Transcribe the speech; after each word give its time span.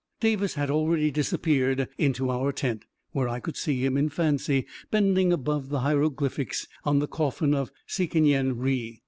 Davis 0.19 0.55
had 0.55 0.71
already 0.71 1.11
disappeared 1.11 1.87
into 1.95 2.31
our 2.31 2.51
tent, 2.51 2.85
where 3.11 3.29
I 3.29 3.39
could 3.39 3.55
see 3.55 3.85
him, 3.85 3.97
in 3.97 4.09
fancy, 4.09 4.65
bending 4.89 5.31
above 5.31 5.69
the 5.69 5.81
hieroglyphics 5.81 6.65
on 6.83 6.97
the 6.97 7.07
coffin 7.07 7.53
of 7.53 7.69
Sekenyen 7.85 8.53
Re. 8.57 8.99